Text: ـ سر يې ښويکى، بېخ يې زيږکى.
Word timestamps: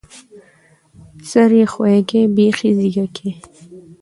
ـ 0.65 1.29
سر 1.29 1.49
يې 1.59 1.65
ښويکى، 1.73 2.21
بېخ 2.35 2.57
يې 2.65 2.71
زيږکى. 2.79 3.29